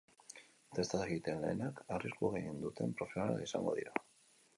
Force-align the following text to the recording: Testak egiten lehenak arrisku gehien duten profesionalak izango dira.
Testak 0.77 1.03
egiten 1.07 1.43
lehenak 1.43 1.83
arrisku 1.97 2.31
gehien 2.37 2.57
duten 2.63 2.97
profesionalak 3.03 3.45
izango 3.49 3.75
dira. 3.81 3.95